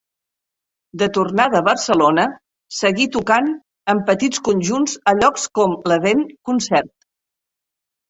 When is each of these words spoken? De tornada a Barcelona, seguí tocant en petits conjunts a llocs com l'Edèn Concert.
De 1.01 1.09
tornada 1.17 1.59
a 1.59 1.65
Barcelona, 1.67 2.25
seguí 2.79 3.07
tocant 3.19 3.53
en 3.95 4.03
petits 4.11 4.43
conjunts 4.51 4.99
a 5.13 5.17
llocs 5.23 5.49
com 5.61 5.81
l'Edèn 5.93 6.29
Concert. 6.53 6.95